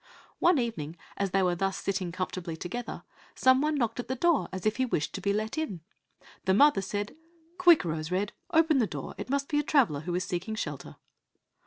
[0.39, 3.03] One evening, as they were thus sitting comfortably together,
[3.35, 5.81] some one knocked at the door as if he wished to be let in.
[6.45, 7.15] The mother said,
[7.59, 10.95] "Quick, Rose red, open the door, it must be a traveller who is seeking shelter."